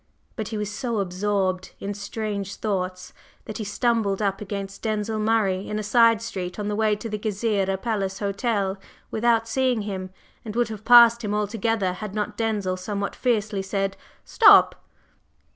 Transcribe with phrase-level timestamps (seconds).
[0.35, 3.13] But he was so absorbed in strange thoughts,
[3.45, 7.07] that he stumbled up against Denzil Murray in a side street on the way to
[7.07, 8.79] the Gezireh Palace Hotel
[9.11, 10.09] without seeing him,
[10.43, 13.95] and would have passed him altogether had not Denzil somewhat fiercely said:
[14.25, 14.83] "Stop!"